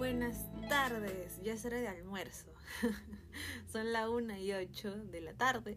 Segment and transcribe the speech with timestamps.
[0.00, 2.46] Buenas tardes, ya es de almuerzo.
[3.70, 5.76] Son la 1 y 8 de la tarde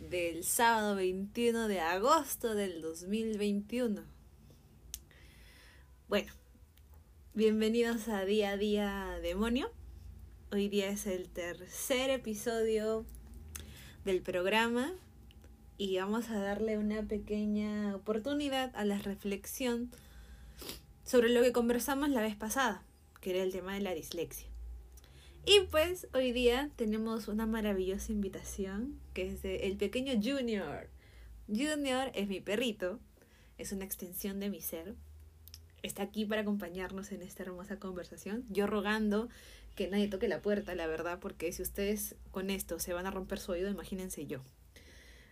[0.00, 4.02] del sábado 21 de agosto del 2021.
[6.08, 6.32] Bueno,
[7.32, 9.70] bienvenidos a Día a Día Demonio.
[10.50, 13.06] Hoy día es el tercer episodio
[14.04, 14.90] del programa
[15.78, 19.92] y vamos a darle una pequeña oportunidad a la reflexión
[21.10, 22.84] sobre lo que conversamos la vez pasada,
[23.20, 24.46] que era el tema de la dislexia.
[25.44, 30.88] Y pues hoy día tenemos una maravillosa invitación que es de el pequeño Junior.
[31.48, 33.00] Junior es mi perrito,
[33.58, 34.94] es una extensión de mi ser.
[35.82, 38.44] Está aquí para acompañarnos en esta hermosa conversación.
[38.48, 39.28] Yo rogando
[39.74, 43.10] que nadie toque la puerta, la verdad, porque si ustedes con esto se van a
[43.10, 44.42] romper su oído, imagínense yo.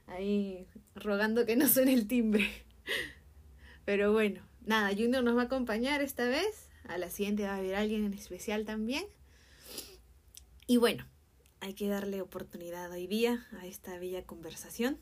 [0.09, 0.67] Ahí
[0.97, 2.51] rogando que no suene el timbre.
[3.85, 6.69] Pero bueno, nada, Junior nos va a acompañar esta vez.
[6.87, 9.05] A la siguiente va a haber alguien en especial también.
[10.67, 11.05] Y bueno,
[11.61, 14.99] hay que darle oportunidad hoy día a esta bella conversación.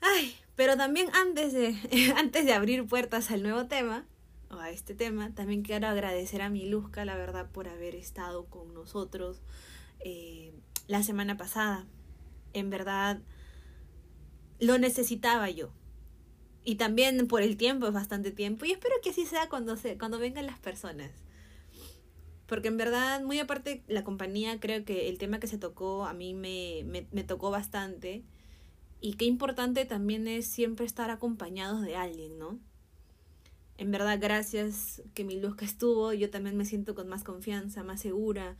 [0.00, 1.76] Ay, pero también antes de,
[2.16, 4.06] antes de abrir puertas al nuevo tema,
[4.50, 8.46] o a este tema, también quiero agradecer a mi Luzca, la verdad, por haber estado
[8.46, 9.42] con nosotros
[10.00, 10.54] eh,
[10.86, 11.84] la semana pasada.
[12.54, 13.20] En verdad,
[14.58, 15.70] lo necesitaba yo
[16.68, 18.66] y también por el tiempo, es bastante tiempo.
[18.66, 21.10] Y espero que así sea cuando, se, cuando vengan las personas.
[22.44, 26.12] Porque en verdad, muy aparte la compañía, creo que el tema que se tocó a
[26.12, 28.22] mí me, me, tocó bastante.
[29.00, 32.58] Y qué importante también es siempre estar acompañados de alguien, ¿no?
[33.78, 37.82] En verdad, gracias que mi luz que estuvo, yo también me siento con más confianza,
[37.82, 38.58] más segura.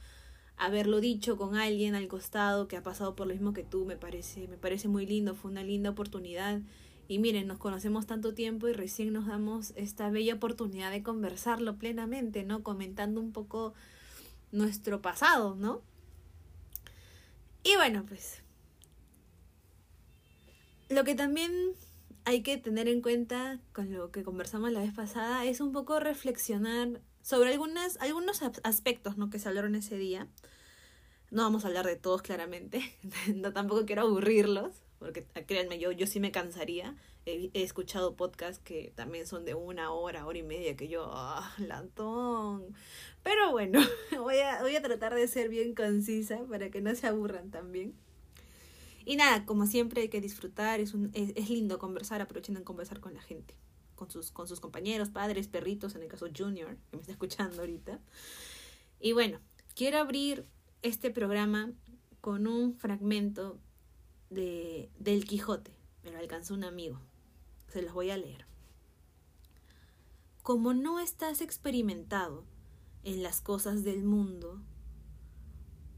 [0.56, 3.98] Haberlo dicho con alguien al costado que ha pasado por lo mismo que tú me
[3.98, 6.62] parece, me parece muy lindo, fue una linda oportunidad
[7.09, 11.77] y miren, nos conocemos tanto tiempo y recién nos damos esta bella oportunidad de conversarlo
[11.77, 12.63] plenamente, ¿no?
[12.63, 13.73] Comentando un poco
[14.52, 15.83] nuestro pasado, ¿no?
[17.64, 18.42] Y bueno, pues
[20.91, 21.52] lo que también
[22.24, 26.01] hay que tener en cuenta con lo que conversamos la vez pasada es un poco
[26.01, 29.30] reflexionar sobre algunas, algunos aspectos ¿no?
[29.30, 30.29] que se hablaron ese día.
[31.30, 32.83] No vamos a hablar de todos claramente,
[33.35, 36.97] no, tampoco quiero aburrirlos, porque ah, créanme, yo, yo sí me cansaría.
[37.27, 41.55] He, escuchado podcasts que también son de una hora, hora y media, que yo, ah,
[41.59, 42.75] lantón.
[43.23, 43.81] Pero bueno,
[44.19, 47.95] voy a, voy a tratar de ser bien concisa para que no se aburran también.
[49.05, 53.01] Y nada, como siempre hay que disfrutar, es, un, es, lindo conversar, aprovechando en conversar
[53.01, 53.55] con la gente,
[53.95, 57.61] con sus, con sus compañeros, padres, perritos, en el caso Junior, que me está escuchando
[57.61, 58.01] ahorita.
[59.01, 59.41] Y bueno,
[59.75, 60.45] quiero abrir
[60.83, 61.73] este programa
[62.20, 63.58] con un fragmento
[64.30, 65.72] de, del Quijote.
[66.05, 67.00] Me lo alcanzó un amigo.
[67.68, 68.46] Se los voy a leer.
[70.42, 72.44] Como no estás experimentado
[73.05, 74.61] en las cosas del mundo,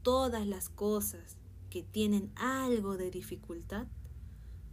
[0.01, 1.37] todas las cosas
[1.69, 3.87] que tienen algo de dificultad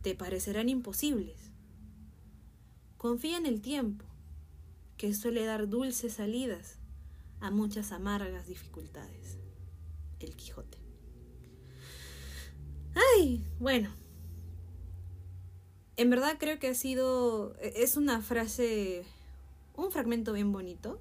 [0.02, 1.52] te parecerán imposibles.
[2.96, 4.04] Confía en el tiempo,
[4.96, 6.78] que suele dar dulces salidas
[7.40, 9.38] a muchas amargas dificultades.
[10.18, 10.67] El Quijote.
[12.98, 13.90] Ay, bueno.
[15.96, 17.54] En verdad creo que ha sido...
[17.60, 19.04] E, es una frase...
[19.76, 21.00] Un fragmento bien bonito.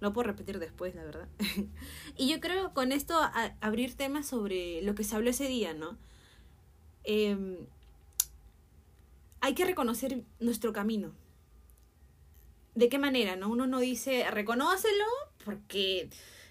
[0.00, 1.28] Lo puedo repetir después, la verdad.
[2.16, 3.18] y yo creo con esto
[3.60, 5.96] abrir temas sobre lo que se habló ese día, ¿no?
[7.04, 7.66] Eh,
[9.40, 11.14] hay que reconocer nuestro camino.
[12.74, 13.36] ¿De qué manera?
[13.36, 13.48] ¿No?
[13.48, 15.04] Uno no dice, reconócelo
[15.44, 16.10] porque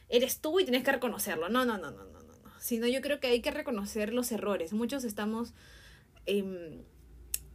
[0.10, 1.48] eres tú y tienes que reconocerlo.
[1.48, 2.17] No, no, no, no, no
[2.60, 4.74] sino yo creo que hay que reconocer los errores.
[4.74, 5.54] Muchos estamos
[6.26, 6.84] eh,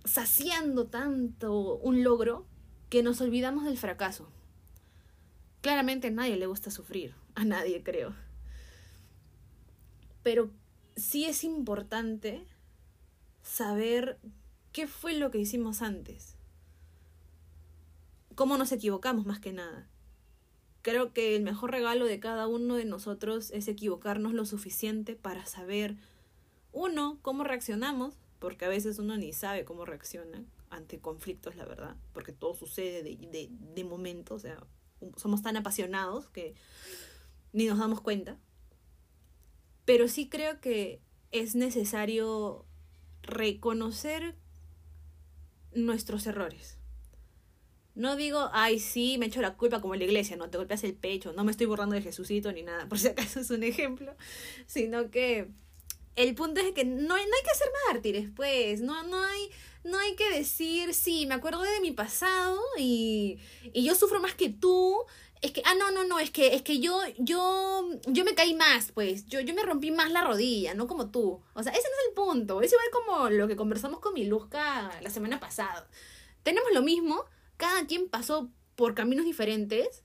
[0.05, 2.47] saciando tanto un logro
[2.89, 4.29] que nos olvidamos del fracaso.
[5.61, 8.15] Claramente a nadie le gusta sufrir, a nadie creo.
[10.23, 10.51] Pero
[10.97, 12.45] sí es importante
[13.43, 14.19] saber
[14.73, 16.37] qué fue lo que hicimos antes.
[18.35, 19.89] Cómo nos equivocamos más que nada
[20.83, 25.47] creo que el mejor regalo de cada uno de nosotros es equivocarnos lo suficiente para
[25.47, 25.97] saber,
[26.73, 31.97] uno, cómo reaccionamos, porque a veces uno ni sabe cómo reacciona ante conflictos, la verdad,
[32.13, 34.59] porque todo sucede de, de, de momento, o sea,
[35.17, 36.55] somos tan apasionados que
[37.53, 38.39] ni nos damos cuenta.
[39.85, 41.01] Pero sí creo que
[41.31, 42.65] es necesario
[43.23, 44.35] reconocer
[45.75, 46.79] nuestros errores
[47.95, 50.85] no digo, ay, sí, me echo la culpa como en la iglesia, no te golpeas
[50.85, 53.63] el pecho, no me estoy borrando de Jesucito ni nada, por si acaso es un
[53.63, 54.15] ejemplo,
[54.67, 55.49] sino que
[56.17, 59.51] el punto es que no hay, no hay que ser mártires, pues, no, no, hay,
[59.85, 63.39] no hay que decir, sí, me acuerdo de mi pasado y,
[63.73, 65.05] y yo sufro más que tú,
[65.43, 68.55] es que, ah, no, no, no, es que, es que yo, yo, yo me caí
[68.55, 71.43] más, pues, yo, yo me rompí más la rodilla, no como tú.
[71.55, 74.25] O sea, ese no es el punto, es igual como lo que conversamos con mi
[74.25, 75.89] Luzca la semana pasada.
[76.45, 77.25] Tenemos lo mismo,
[77.63, 80.03] cada quien pasó por caminos diferentes,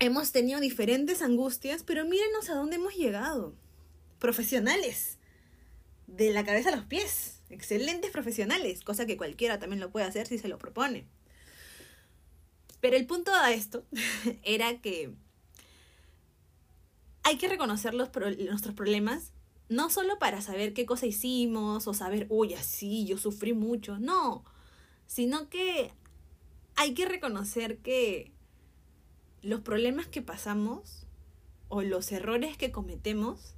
[0.00, 3.54] hemos tenido diferentes angustias, pero mírenos a dónde hemos llegado.
[4.18, 5.16] Profesionales,
[6.06, 10.26] de la cabeza a los pies, excelentes profesionales, cosa que cualquiera también lo puede hacer
[10.26, 11.06] si se lo propone.
[12.82, 13.86] Pero el punto de esto
[14.42, 15.14] era que
[17.22, 19.32] hay que reconocer los nuestros problemas,
[19.70, 24.44] no solo para saber qué cosa hicimos o saber, uy, así, yo sufrí mucho, no,
[25.06, 25.94] sino que
[26.76, 28.32] hay que reconocer que
[29.42, 31.06] los problemas que pasamos
[31.68, 33.54] o los errores que cometemos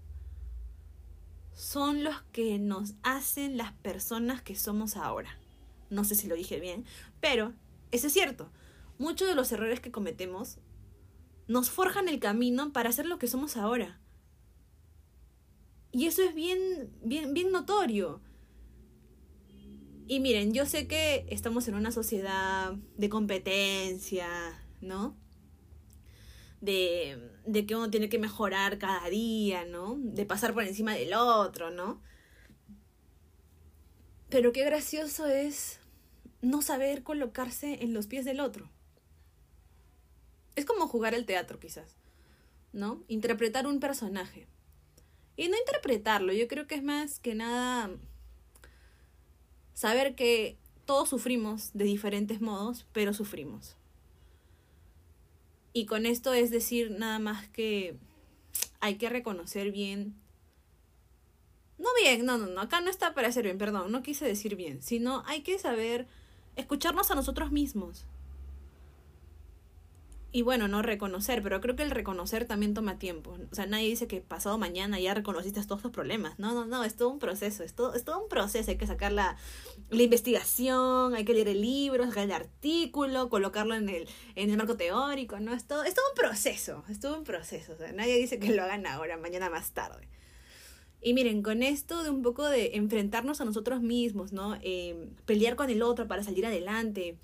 [1.52, 5.38] son los que nos hacen las personas que somos ahora.
[5.90, 6.84] No sé si lo dije bien,
[7.20, 7.52] pero
[7.90, 8.50] eso es cierto
[8.98, 10.58] muchos de los errores que cometemos
[11.46, 14.00] nos forjan el camino para ser lo que somos ahora.
[15.92, 18.20] Y eso es bien, bien, bien notorio.
[20.10, 24.26] Y miren, yo sé que estamos en una sociedad de competencia,
[24.80, 25.14] ¿no?
[26.62, 29.96] De, de que uno tiene que mejorar cada día, ¿no?
[29.98, 32.00] De pasar por encima del otro, ¿no?
[34.30, 35.78] Pero qué gracioso es
[36.40, 38.70] no saber colocarse en los pies del otro.
[40.56, 41.96] Es como jugar el teatro, quizás,
[42.72, 43.04] ¿no?
[43.08, 44.48] Interpretar un personaje.
[45.36, 47.90] Y no interpretarlo, yo creo que es más que nada
[49.78, 53.76] saber que todos sufrimos de diferentes modos, pero sufrimos.
[55.72, 57.96] Y con esto es decir nada más que
[58.80, 60.16] hay que reconocer bien.
[61.78, 64.56] No bien, no, no, no, acá no está para hacer bien, perdón, no quise decir
[64.56, 66.08] bien, sino hay que saber
[66.56, 68.04] escucharnos a nosotros mismos
[70.30, 73.38] y bueno, no reconocer, pero creo que el reconocer también toma tiempo.
[73.50, 76.38] O sea, nadie dice que pasado mañana ya reconociste todos tus problemas.
[76.38, 78.70] No, no, no, es todo un proceso, es todo, es todo un proceso.
[78.70, 79.38] Hay que sacar la,
[79.88, 84.58] la investigación, hay que leer el libro, sacar el artículo, colocarlo en el, en el
[84.58, 85.54] marco teórico, ¿no?
[85.54, 87.74] Es todo, es todo un proceso, es todo un proceso.
[87.94, 90.08] Nadie dice que lo hagan ahora, mañana más tarde.
[91.00, 94.58] Y miren, con esto de un poco de enfrentarnos a nosotros mismos, ¿no?
[94.60, 97.16] Eh, pelear con el otro para salir adelante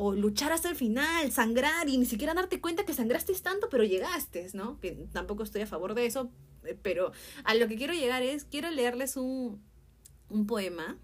[0.00, 3.82] o luchar hasta el final, sangrar y ni siquiera darte cuenta que sangraste tanto, pero
[3.82, 4.78] llegaste, ¿no?
[4.78, 6.30] Que tampoco estoy a favor de eso,
[6.62, 7.10] eh, pero
[7.42, 9.60] a lo que quiero llegar es, quiero leerles un,
[10.28, 10.96] un poema,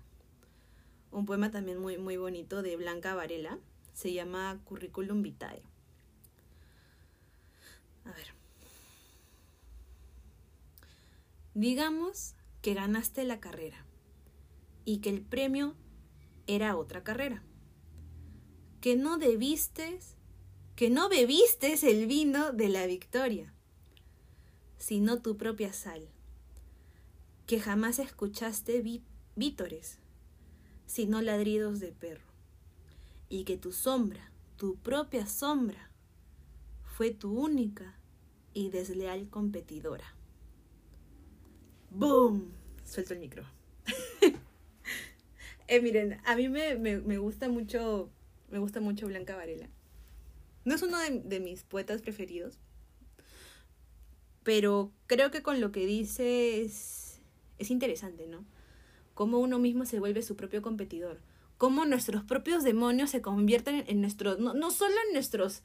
[1.11, 3.59] un poema también muy, muy bonito de Blanca Varela,
[3.95, 5.65] se llama Curriculum Vitae.
[8.05, 8.33] A ver.
[11.55, 13.85] Digamos que ganaste la carrera
[14.85, 15.75] y que el premio
[16.47, 17.43] era otra carrera
[18.85, 20.15] que no debistes,
[20.77, 23.51] que no bebistes el vino de la victoria,
[24.77, 26.07] sino tu propia sal,
[27.47, 28.85] que jamás escuchaste
[29.37, 30.01] vítores,
[30.85, 32.27] sino ladridos de perro,
[33.31, 35.91] y que tu sombra, tu propia sombra,
[36.85, 37.99] fue tu única
[38.53, 40.15] y desleal competidora.
[41.89, 42.53] ¡Boom!
[42.85, 43.47] Suelto el micro.
[45.69, 48.11] eh, miren, a mí me, me gusta mucho
[48.55, 49.69] me gusta mucho Blanca Varela.
[50.65, 52.61] No es uno de, mis poetas preferidos,
[54.45, 57.21] pero creo que con lo que dice es,
[57.69, 58.45] interesante, ¿no?
[59.15, 61.21] Cómo uno mismo se vuelve su propio competidor.
[61.59, 65.65] Cómo nuestros propios demonios se convierten en, nuestros, no, no solo en nuestros,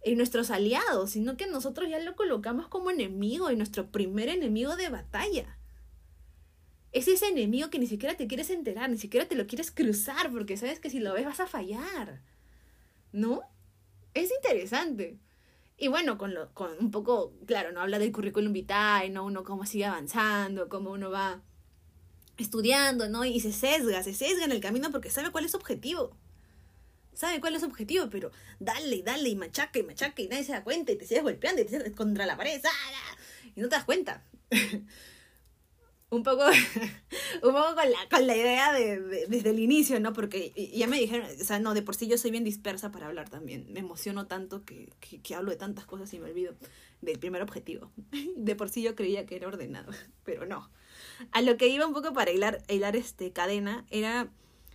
[0.00, 4.76] en nuestros aliados, sino que nosotros ya lo colocamos como enemigo y nuestro primer enemigo
[4.76, 5.57] de batalla.
[6.92, 10.30] Es ese enemigo que ni siquiera te quieres enterar, ni siquiera te lo quieres cruzar,
[10.30, 12.20] porque sabes que si lo ves vas a fallar.
[13.12, 13.42] ¿No?
[14.14, 15.18] Es interesante.
[15.76, 19.24] Y bueno, con, lo, con un poco, claro, no habla del currículum vitae, ¿no?
[19.24, 21.40] Uno cómo sigue avanzando, cómo uno va
[22.36, 23.24] estudiando, ¿no?
[23.24, 26.16] Y se sesga, se sesga en el camino porque sabe cuál es su objetivo.
[27.14, 28.30] Sabe cuál es su objetivo, pero
[28.60, 31.62] dale, dale, y machaca, y machaca, y nadie se da cuenta, y te sigues golpeando,
[31.62, 32.60] y te sigues contra la pared,
[33.56, 34.22] y no te das cuenta.
[36.10, 36.44] un poco,
[37.42, 40.12] un poco con, la, con la idea de, desde el inicio, ¿no?
[40.12, 43.06] Porque ya me dijeron, o sea, no, de por sí yo soy bien dispersa para
[43.06, 43.66] hablar también.
[43.72, 46.54] Me emociono tanto que, que, hablo de tantas cosas y me olvido
[47.02, 47.90] del primer objetivo.
[48.36, 49.92] De por sí yo creía que era ordenado,
[50.24, 50.70] pero no.
[51.32, 54.30] A lo que iba un poco para hilar, hilar este cadena era,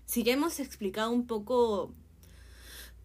[0.05, 1.93] si ya hemos explicado un poco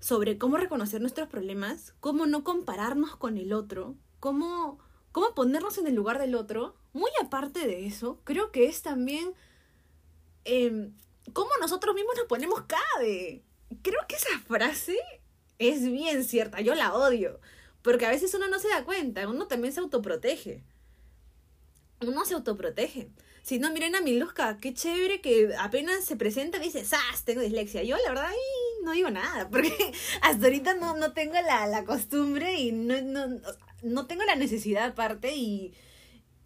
[0.00, 4.78] sobre cómo reconocer nuestros problemas, cómo no compararnos con el otro, cómo,
[5.12, 9.32] cómo ponernos en el lugar del otro, muy aparte de eso, creo que es también
[10.44, 10.90] eh,
[11.32, 13.42] cómo nosotros mismos nos ponemos cabe.
[13.82, 14.96] Creo que esa frase
[15.58, 17.40] es bien cierta, yo la odio.
[17.82, 20.62] Porque a veces uno no se da cuenta, uno también se autoprotege.
[22.00, 23.08] Uno se autoprotege.
[23.42, 27.24] Si no, miren a Miluska, qué chévere que apenas se presenta dice, ¡Sas!
[27.24, 27.82] Tengo dislexia.
[27.82, 28.30] Yo, la verdad,
[28.84, 29.74] no digo nada, porque
[30.20, 33.40] hasta ahorita no, no tengo la, la costumbre y no, no,
[33.82, 35.72] no tengo la necesidad aparte y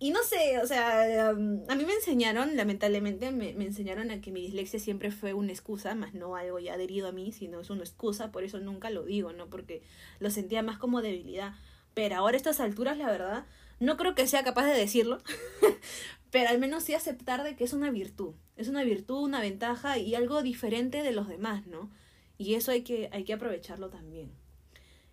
[0.03, 4.33] y no sé, o sea, a mí me enseñaron, lamentablemente, me, me, enseñaron a que
[4.33, 7.71] mi dislexia siempre fue una excusa, más no algo ya adherido a mí, sino es
[7.71, 9.47] una excusa, por eso nunca lo digo, ¿no?
[9.47, 9.85] Porque
[10.19, 11.55] lo sentía más como debilidad.
[11.95, 13.47] Pero ahora a estas alturas, la verdad,
[13.79, 15.23] no creo que sea capaz de decirlo,
[16.33, 19.99] pero al menos sí aceptar de que es una virtud, es una virtud, una ventaja
[19.99, 21.93] y algo diferente de los demás, ¿no?
[22.39, 24.33] Y eso hay que, hay que aprovecharlo también.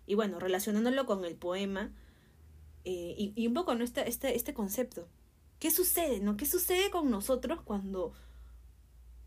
[0.04, 1.92] Y bueno, relacionándolo con el poema,
[2.84, 3.84] eh, y, y, un poco ¿no?
[3.84, 5.08] este, este, este concepto.
[5.58, 6.20] ¿Qué sucede?
[6.20, 6.36] ¿no?
[6.36, 8.14] ¿Qué sucede con nosotros cuando,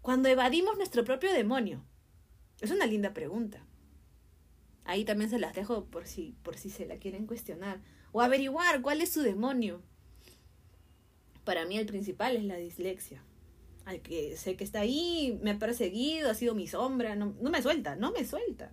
[0.02, 1.84] cuando evadimos nuestro propio demonio?
[2.62, 3.66] Es una linda pregunta.
[4.86, 7.82] Ahí también se las dejo por si, por si se la quieren cuestionar.
[8.12, 9.82] O averiguar cuál es su demonio.
[11.46, 13.24] Para mí el principal es la dislexia.
[13.86, 17.50] Al que sé que está ahí, me ha perseguido, ha sido mi sombra, no, no
[17.50, 18.72] me suelta, no me suelta.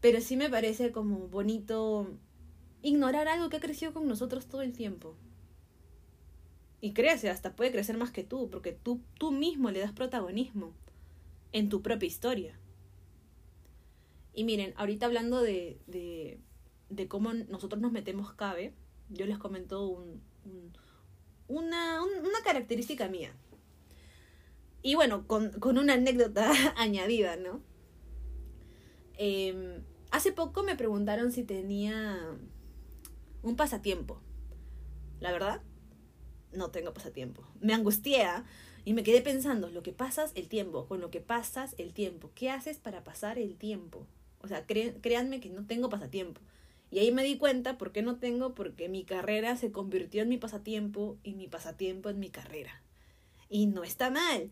[0.00, 2.18] Pero sí me parece como bonito
[2.82, 5.16] ignorar algo que ha crecido con nosotros todo el tiempo.
[6.80, 10.74] Y crece, hasta puede crecer más que tú, porque tú, tú mismo le das protagonismo
[11.52, 12.58] en tu propia historia.
[14.34, 16.40] Y miren, ahorita hablando de, de,
[16.90, 18.74] de cómo nosotros nos metemos cabe,
[19.10, 20.20] yo les comento un,
[21.46, 23.32] una, una característica mía.
[24.82, 27.60] Y bueno, con, con una anécdota añadida, ¿no?
[29.18, 32.18] Eh, hace poco me preguntaron si tenía
[33.42, 34.20] un pasatiempo.
[35.20, 35.62] La verdad,
[36.52, 37.46] no tengo pasatiempo.
[37.60, 38.26] Me angustié
[38.84, 42.30] y me quedé pensando, lo que pasas el tiempo, con lo que pasas el tiempo.
[42.34, 44.06] ¿Qué haces para pasar el tiempo?
[44.40, 46.40] O sea, créanme que no tengo pasatiempo.
[46.90, 50.28] Y ahí me di cuenta por qué no tengo, porque mi carrera se convirtió en
[50.28, 52.82] mi pasatiempo y mi pasatiempo en mi carrera.
[53.48, 54.50] Y no está mal,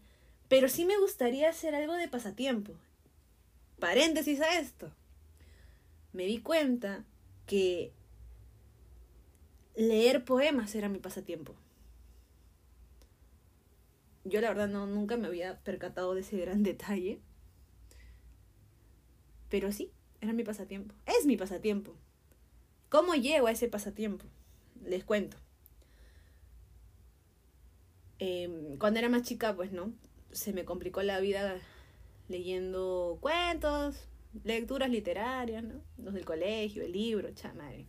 [0.49, 2.73] pero sí me gustaría hacer algo de pasatiempo.
[3.78, 4.90] Paréntesis a esto.
[6.12, 7.04] Me di cuenta
[7.47, 7.92] que
[9.80, 11.54] leer poemas era mi pasatiempo.
[14.25, 17.20] Yo la verdad no, nunca me había percatado de ese gran detalle.
[19.49, 20.94] Pero sí, era mi pasatiempo.
[21.06, 21.94] Es mi pasatiempo.
[22.90, 24.26] ¿Cómo llego a ese pasatiempo?
[24.84, 25.38] Les cuento.
[28.18, 29.94] Em, cuando era más chica, pues no,
[30.30, 31.58] se me complicó la vida
[32.28, 33.96] leyendo cuentos,
[34.44, 35.82] lecturas literarias, ¿no?
[35.96, 37.87] Los del colegio, el libro, chamadre.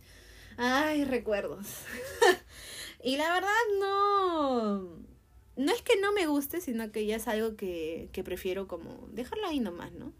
[0.56, 1.66] Ay, recuerdos.
[3.02, 5.02] y la verdad no...
[5.54, 9.06] No es que no me guste, sino que ya es algo que, que prefiero como
[9.12, 10.12] dejarlo ahí nomás, ¿no?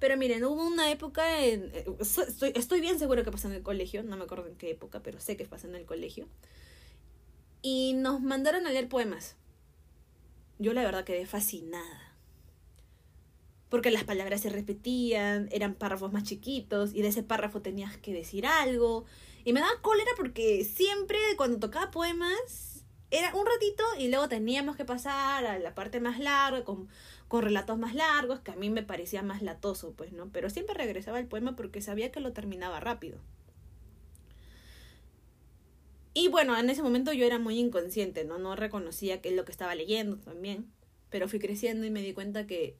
[0.00, 3.62] Pero miren, hubo una época, en, eh, estoy, estoy bien seguro que pasó en el
[3.62, 6.26] colegio, no me acuerdo en qué época, pero sé que pasó en el colegio.
[7.62, 9.36] Y nos mandaron a leer poemas.
[10.58, 12.11] Yo la verdad quedé fascinada
[13.72, 18.12] porque las palabras se repetían, eran párrafos más chiquitos y de ese párrafo tenías que
[18.12, 19.06] decir algo.
[19.46, 24.76] Y me daba cólera porque siempre cuando tocaba poemas era un ratito y luego teníamos
[24.76, 26.90] que pasar a la parte más larga con,
[27.28, 30.28] con relatos más largos que a mí me parecía más latoso, pues, ¿no?
[30.30, 33.20] Pero siempre regresaba al poema porque sabía que lo terminaba rápido.
[36.12, 38.36] Y bueno, en ese momento yo era muy inconsciente, ¿no?
[38.36, 40.70] No reconocía qué es lo que estaba leyendo también.
[41.08, 42.76] Pero fui creciendo y me di cuenta que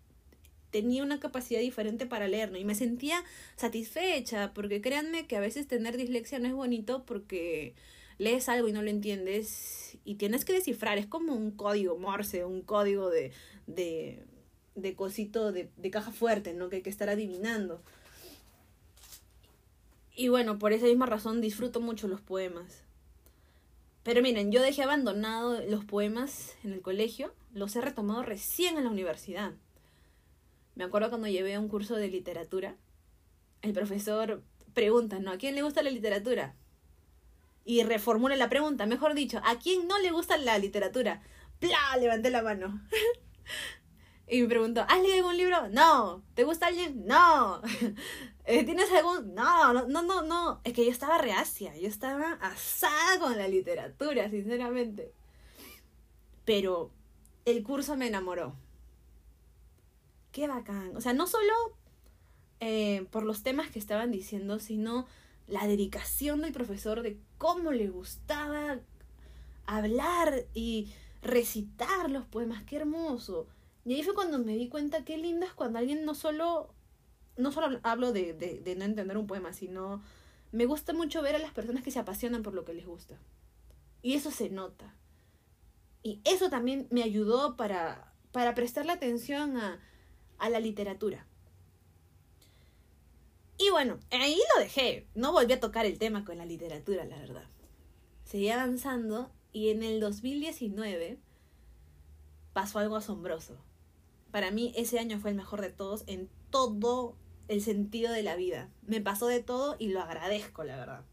[0.72, 2.58] tenía una capacidad diferente para leer, ¿no?
[2.58, 3.22] Y me sentía
[3.56, 7.74] satisfecha, porque créanme que a veces tener dislexia no es bonito porque
[8.18, 12.44] lees algo y no lo entiendes y tienes que descifrar, es como un código morse,
[12.44, 13.32] un código de,
[13.66, 14.24] de,
[14.74, 16.68] de cosito de, de caja fuerte, ¿no?
[16.68, 17.82] Que hay que estar adivinando.
[20.14, 22.82] Y bueno, por esa misma razón disfruto mucho los poemas.
[24.02, 28.84] Pero miren, yo dejé abandonado los poemas en el colegio, los he retomado recién en
[28.84, 29.52] la universidad.
[30.74, 32.76] Me acuerdo cuando llevé un curso de literatura,
[33.60, 35.32] el profesor pregunta, ¿no?
[35.32, 36.54] ¿A quién le gusta la literatura?
[37.64, 41.22] Y reformula la pregunta, mejor dicho, ¿a quién no le gusta la literatura?
[41.58, 41.96] ¡Pla!
[42.00, 42.80] Levanté la mano.
[44.26, 45.68] y me preguntó, ¿has leído algún libro?
[45.68, 46.24] No.
[46.34, 47.06] ¿Te gusta alguien?
[47.06, 47.62] No.
[48.44, 49.36] Eh, ¿Tienes algún?
[49.36, 50.60] No, no, no, no, no.
[50.64, 55.12] Es que yo estaba reacia, yo estaba asada con la literatura, sinceramente.
[56.44, 56.90] Pero
[57.44, 58.56] el curso me enamoró
[60.32, 60.96] qué bacán.
[60.96, 61.52] O sea, no solo
[62.60, 65.06] eh, por los temas que estaban diciendo, sino
[65.46, 68.80] la dedicación del profesor de cómo le gustaba
[69.66, 72.64] hablar y recitar los poemas.
[72.64, 73.46] Qué hermoso.
[73.84, 76.72] Y ahí fue cuando me di cuenta qué lindo es cuando alguien no solo,
[77.36, 80.02] no solo hablo de, de, no entender un poema, sino
[80.52, 83.18] me gusta mucho ver a las personas que se apasionan por lo que les gusta.
[84.02, 84.94] Y eso se nota.
[86.02, 89.80] Y eso también me ayudó para, para prestarle atención a,
[90.42, 91.24] a la literatura.
[93.58, 95.06] Y bueno, ahí lo dejé.
[95.14, 97.44] No volví a tocar el tema con la literatura, la verdad.
[98.24, 101.20] Seguí avanzando y en el 2019
[102.52, 103.56] pasó algo asombroso.
[104.32, 107.14] Para mí ese año fue el mejor de todos en todo
[107.46, 108.68] el sentido de la vida.
[108.82, 111.04] Me pasó de todo y lo agradezco, la verdad.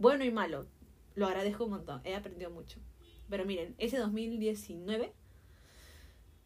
[0.00, 0.66] Bueno y malo,
[1.14, 2.00] lo agradezco un montón.
[2.02, 2.80] He aprendido mucho.
[3.28, 5.14] Pero miren, ese 2019,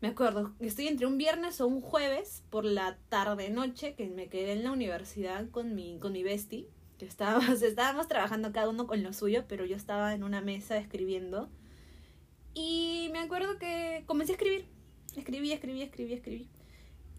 [0.04, 4.52] me acuerdo, estoy entre un viernes o un jueves por la tarde-noche que me quedé
[4.52, 6.68] en la universidad con mi, con mi bestie.
[6.98, 10.76] Que estábamos, estábamos trabajando cada uno con lo suyo, pero yo estaba en una mesa
[10.76, 11.48] escribiendo.
[12.52, 14.66] Y me acuerdo que comencé a escribir.
[15.16, 16.48] Escribí, escribí, escribí, escribí.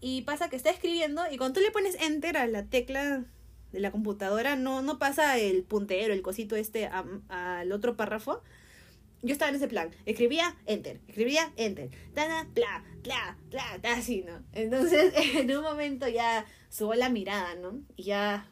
[0.00, 3.24] Y pasa que está escribiendo y cuando tú le pones enter a la tecla
[3.72, 8.44] de la computadora, no, no pasa el puntero, el cosito este al otro párrafo.
[9.26, 9.90] Yo estaba en ese plan.
[10.04, 11.00] Escribía, enter.
[11.08, 11.90] Escribía, enter.
[12.14, 14.44] Tana, bla, bla, bla, así, ¿no?
[14.52, 17.82] Entonces, en un momento ya subo la mirada, ¿no?
[17.96, 18.50] Y ya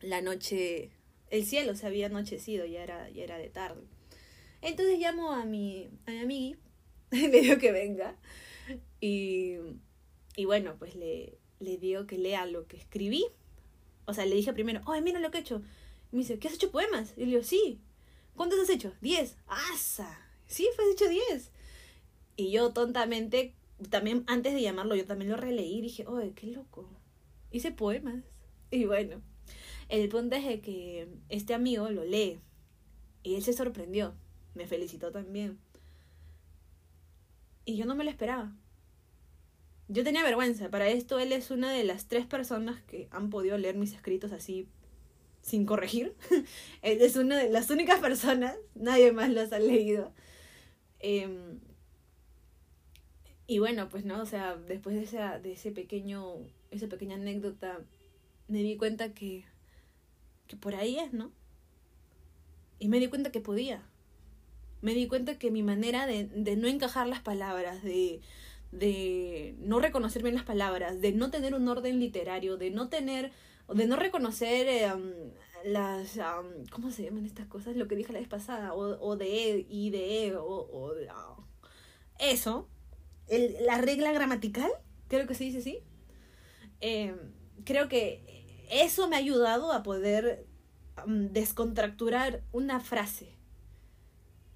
[0.00, 0.90] la noche,
[1.30, 3.82] el cielo se había anochecido, ya era, ya era de tarde.
[4.62, 6.56] Entonces llamo a mi, a mi amigui,
[7.10, 8.16] le digo que venga.
[9.00, 9.58] Y,
[10.36, 13.26] y bueno, pues le, le digo que lea lo que escribí.
[14.06, 15.62] O sea, le dije primero, oye, mira lo que he hecho.
[16.12, 17.14] Y me dice, ¿qué has hecho poemas?
[17.16, 17.80] Y le digo, sí.
[18.36, 18.92] ¿Cuántos has hecho?
[19.00, 19.36] Diez.
[19.46, 20.18] ¡Asa!
[20.46, 21.50] Sí, fue hecho diez.
[22.36, 23.54] Y yo tontamente,
[23.90, 26.88] también antes de llamarlo, yo también lo releí y dije, oye, qué loco.
[27.50, 28.24] Hice poemas.
[28.70, 29.22] Y bueno,
[29.88, 32.40] el punto es que este amigo lo lee.
[33.22, 34.14] Y él se sorprendió.
[34.54, 35.58] Me felicitó también.
[37.64, 38.52] Y yo no me lo esperaba.
[39.88, 40.70] Yo tenía vergüenza.
[40.70, 44.32] Para esto él es una de las tres personas que han podido leer mis escritos
[44.32, 44.68] así
[45.44, 46.16] sin corregir.
[46.82, 48.56] es una de las únicas personas.
[48.74, 50.12] Nadie más los ha leído.
[51.00, 51.60] Em,
[53.46, 56.36] y bueno, pues no, o sea, después de, esa, de ese pequeño,
[56.70, 57.78] esa pequeña anécdota,
[58.48, 59.44] me di cuenta que,
[60.46, 61.30] que por ahí es, ¿no?
[62.78, 63.82] Y me di cuenta que podía.
[64.80, 68.22] Me di cuenta que mi manera de, de no encajar las palabras, de,
[68.72, 73.30] de no reconocer bien las palabras, de no tener un orden literario, de no tener,
[73.68, 74.92] de no reconocer eh,
[75.64, 76.18] las,
[76.70, 77.76] ¿cómo se llaman estas cosas?
[77.76, 81.36] Lo que dije la vez pasada, o, o de, y de, o, o ah,
[82.18, 82.68] eso,
[83.28, 84.70] el, la regla gramatical,
[85.08, 85.78] creo que se dice así.
[86.80, 87.16] Eh,
[87.64, 90.46] creo que eso me ha ayudado a poder
[91.06, 93.34] descontracturar una frase.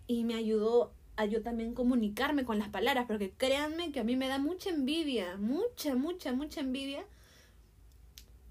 [0.07, 4.17] Y me ayudó a yo también comunicarme con las palabras, porque créanme que a mí
[4.17, 7.05] me da mucha envidia, mucha, mucha, mucha envidia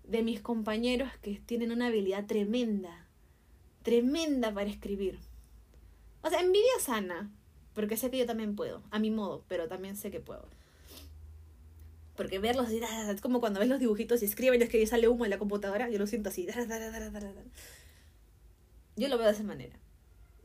[0.07, 3.05] de mis compañeros que tienen una habilidad tremenda,
[3.83, 5.19] tremenda para escribir.
[6.21, 7.29] O sea, envidia sana,
[7.73, 10.45] porque sé que yo también puedo, a mi modo, pero también sé que puedo.
[12.15, 15.25] Porque verlos es como cuando ves los dibujitos y escriben y es que sale humo
[15.25, 16.47] en la computadora, yo lo siento así.
[18.95, 19.75] Yo lo veo de esa manera.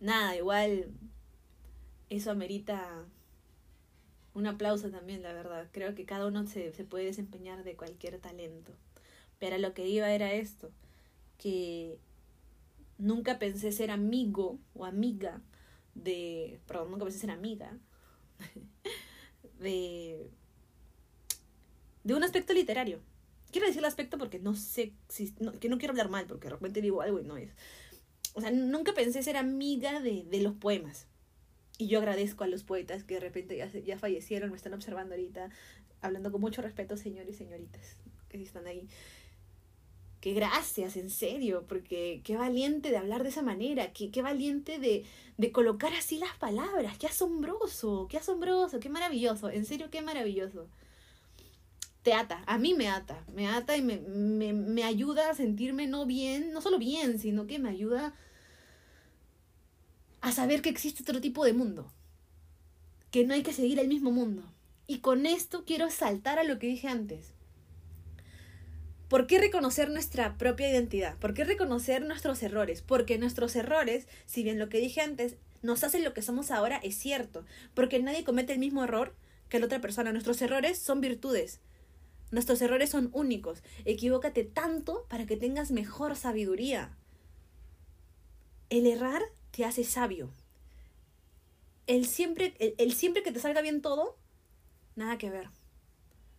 [0.00, 0.88] Nada, igual
[2.10, 3.06] eso amerita
[4.34, 5.68] un aplauso también, la verdad.
[5.72, 8.72] Creo que cada uno se, se puede desempeñar de cualquier talento.
[9.42, 10.70] Pero lo que iba era esto,
[11.36, 11.98] que
[12.96, 15.42] nunca pensé ser amigo o amiga
[15.96, 17.76] de, perdón, nunca pensé ser amiga
[19.58, 20.30] de,
[22.04, 23.00] de un aspecto literario.
[23.50, 26.50] Quiero decir el aspecto porque no sé si, que no quiero hablar mal, porque de
[26.50, 27.50] repente digo algo y no es.
[28.34, 31.08] O sea, nunca pensé ser amiga de, de los poemas.
[31.78, 35.16] Y yo agradezco a los poetas que de repente ya, ya fallecieron, me están observando
[35.16, 35.50] ahorita,
[36.00, 37.96] hablando con mucho respeto, señores y señoritas
[38.28, 38.88] que están ahí.
[40.22, 44.78] Que gracias, en serio, porque qué valiente de hablar de esa manera, qué, qué valiente
[44.78, 45.04] de,
[45.36, 50.68] de colocar así las palabras, qué asombroso, qué asombroso, qué maravilloso, en serio, qué maravilloso.
[52.04, 55.88] Te ata, a mí me ata, me ata y me, me, me ayuda a sentirme
[55.88, 58.14] no bien, no solo bien, sino que me ayuda
[60.20, 61.90] a saber que existe otro tipo de mundo,
[63.10, 64.44] que no hay que seguir el mismo mundo.
[64.86, 67.32] Y con esto quiero saltar a lo que dije antes.
[69.12, 71.18] ¿Por qué reconocer nuestra propia identidad?
[71.18, 72.80] ¿Por qué reconocer nuestros errores?
[72.80, 76.78] Porque nuestros errores, si bien lo que dije antes nos hacen lo que somos ahora,
[76.82, 77.44] es cierto.
[77.74, 79.14] Porque nadie comete el mismo error
[79.50, 80.12] que la otra persona.
[80.12, 81.60] Nuestros errores son virtudes.
[82.30, 83.62] Nuestros errores son únicos.
[83.84, 86.96] Equivócate tanto para que tengas mejor sabiduría.
[88.70, 89.20] El errar
[89.50, 90.32] te hace sabio.
[91.86, 94.16] El siempre, el, siempre que te salga bien todo
[94.96, 95.50] nada que ver.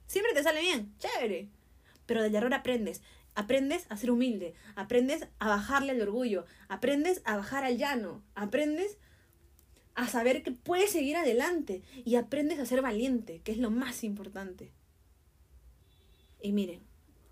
[0.08, 1.50] Siempre te sale bien, chévere.
[2.06, 3.02] Pero del error aprendes.
[3.36, 8.98] Aprendes a ser humilde, aprendes a bajarle el orgullo, aprendes a bajar al llano, aprendes
[9.96, 14.04] a saber que puedes seguir adelante y aprendes a ser valiente, que es lo más
[14.04, 14.72] importante.
[16.42, 16.82] Y miren,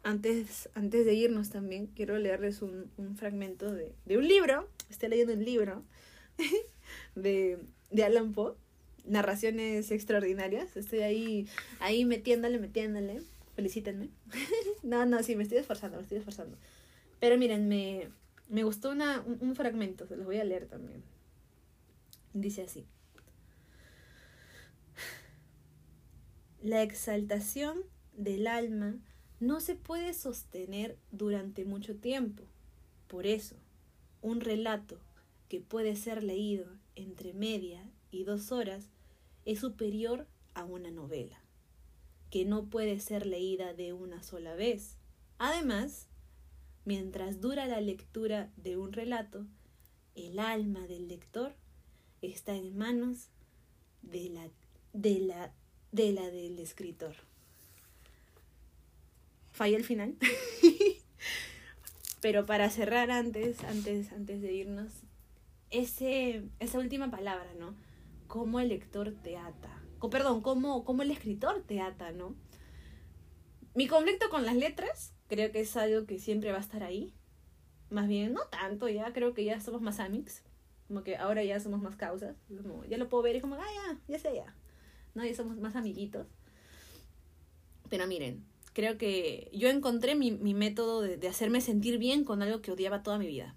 [0.04, 5.46] antes, antes de irnos también quiero leerles un, fragmento de, un libro, estoy leyendo un
[5.46, 5.84] libro
[7.16, 7.60] de,
[7.92, 8.56] de Alan Poe,
[9.06, 11.48] Narraciones Extraordinarias, estoy ahí,
[11.80, 13.22] ahí metiéndole, metiéndole
[13.56, 14.10] felicítenme.
[14.84, 16.58] no, no, sí, me estoy esforzando, me estoy esforzando.
[17.20, 18.10] Pero miren, me,
[18.50, 21.04] me gustó una, un, fragmento, se los voy a leer también.
[22.34, 22.86] Dice así.
[26.62, 27.80] La exaltación
[28.14, 29.00] del alma
[29.40, 32.44] no se puede sostener durante mucho tiempo.
[33.08, 33.56] Por eso,
[34.22, 35.00] un relato
[35.50, 38.90] que puede ser leído entre media y dos horas
[39.46, 41.42] es superior a una novela
[42.32, 44.96] que no puede ser leída de una sola vez.
[45.38, 46.08] Además,
[46.86, 49.46] mientras dura la lectura de un relato,
[50.16, 51.54] el alma del lector
[52.22, 53.28] está en manos
[54.02, 54.48] de la,
[54.94, 55.52] de la,
[55.92, 57.16] de la del escritor.
[59.52, 60.16] Falla el final.
[62.22, 64.94] Pero para cerrar antes, antes, antes de irnos,
[65.70, 67.76] ese, esa última palabra, ¿no?
[68.28, 72.36] Cómo el lector te ata perdón, cómo, cómo el escritor te ata, ¿no?
[73.76, 77.14] Mi conflicto con las letras creo que es algo que siempre va a estar ahí.
[77.90, 80.44] Más bien, no tanto, ya creo que ya somos más amics.
[80.88, 82.36] Como que ahora ya somos más causas.
[82.90, 84.56] ya lo puedo ver y como, ah, ya, ya sé ya.
[85.14, 85.24] ¿No?
[85.24, 86.28] Ya somos más amiguitos.
[87.90, 92.62] Pero miren, creo que yo encontré mi, mi método de, hacerme sentir bien con algo
[92.62, 93.56] que odiaba toda mi vida.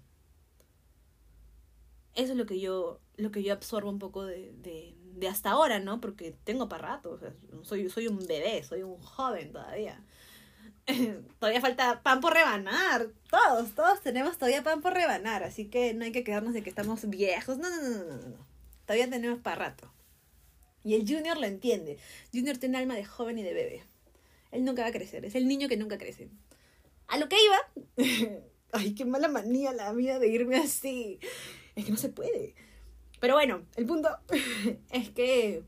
[2.13, 4.95] Eso es lo que yo, lo que yo absorbo un poco de
[5.29, 6.01] hasta ahora, ¿no?
[6.01, 10.03] Porque tengo para rato, o sea, soy, soy un bebé, soy un joven todavía.
[11.39, 16.05] todavía falta pan por rebanar, todos, todos tenemos todavía pan por rebanar, así que no
[16.05, 18.47] hay que quedarnos de que estamos viejos, no, no, no, no, no,
[18.85, 19.91] todavía tenemos para rato.
[20.83, 21.97] Y el junior lo entiende,
[22.31, 23.83] junior tiene alma de joven y de bebé.
[24.51, 26.29] Él nunca va a crecer, es el niño que nunca crece.
[27.07, 28.37] A lo que iba,
[28.71, 31.19] ay, qué mala manía la mía de irme así,
[31.75, 32.53] es que no se puede.
[33.25, 34.07] Pero bueno, el punto
[34.91, 35.63] es que,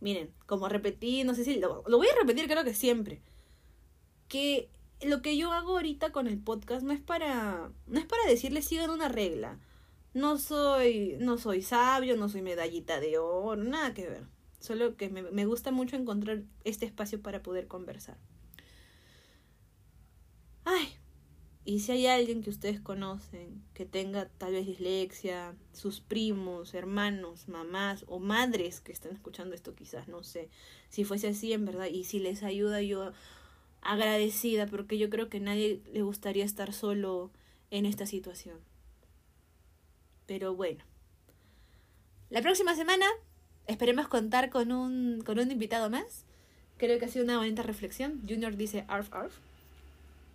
[0.00, 3.20] miren, como repetí, no sé si lo, voy a repetir creo que siempre,
[4.28, 4.70] que
[5.02, 8.64] lo que yo hago ahorita con el podcast no es para, no es para decirles
[8.64, 9.60] sigan una regla.
[10.14, 14.24] No soy, no soy sabio, no soy medallita de oro, nada que ver.
[14.58, 18.16] Solo que me, me gusta mucho encontrar este espacio para poder conversar.
[20.64, 20.96] Ay,
[21.64, 27.48] y si hay alguien que ustedes conocen que tenga tal vez dislexia, sus primos, hermanos,
[27.48, 30.48] mamás o madres que están escuchando esto quizás, no sé,
[30.88, 33.12] si fuese así en verdad y si les ayuda yo
[33.80, 37.30] agradecida porque yo creo que nadie le gustaría estar solo
[37.70, 38.58] en esta situación.
[40.26, 40.82] Pero bueno,
[42.30, 43.06] la próxima semana
[43.68, 46.24] esperemos contar con un, con un invitado más.
[46.76, 48.20] Creo que ha sido una bonita reflexión.
[48.28, 49.34] Junior dice arf arf.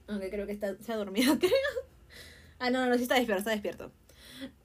[0.07, 1.51] Aunque creo que está, se ha dormido, creo.
[2.59, 3.91] Ah, no, no, sí está despierto, está despierto.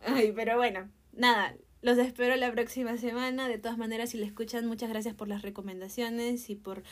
[0.00, 3.48] Ay, pero bueno, nada, los espero la próxima semana.
[3.48, 6.82] De todas maneras, si le escuchan, muchas gracias por las recomendaciones y por,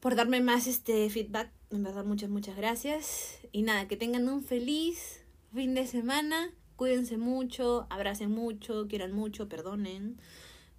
[0.00, 1.50] por darme más este feedback.
[1.70, 3.38] En verdad, muchas, muchas gracias.
[3.52, 5.22] Y nada, que tengan un feliz
[5.54, 6.50] fin de semana.
[6.76, 10.18] Cuídense mucho, abracen mucho, quieran mucho, perdonen.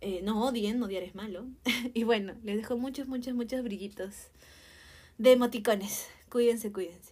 [0.02, 1.46] Eh, no odien, odiar es malo.
[1.94, 4.32] y bueno, les dejo muchos, muchos, muchos brillitos
[5.20, 6.08] de emoticones.
[6.32, 7.11] Cuídense, cuídense.